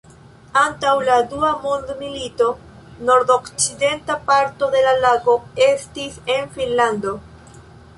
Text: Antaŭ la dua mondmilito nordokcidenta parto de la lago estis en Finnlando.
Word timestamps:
Antaŭ 0.61 0.93
la 1.09 1.17
dua 1.33 1.51
mondmilito 1.65 2.49
nordokcidenta 3.11 4.19
parto 4.33 4.73
de 4.77 4.85
la 4.89 4.99
lago 5.07 5.41
estis 5.71 6.23
en 6.41 6.55
Finnlando. 6.59 7.19